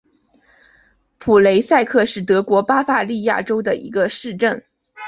[1.19, 4.63] 普雷塞克是德国巴伐利亚州的一个市镇。